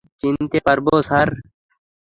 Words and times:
চিনতে 0.21 0.57
পারবো, 0.65 0.93
স্যার। 1.07 1.29